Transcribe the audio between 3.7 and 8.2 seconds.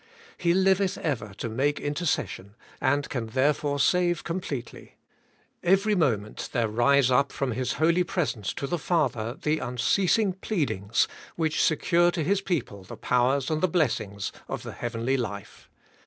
save com pletely. Every moment there rise up from His holy